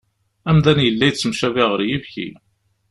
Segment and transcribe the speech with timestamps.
[0.49, 2.29] Amdan yella yettemcabi ɣer yibki.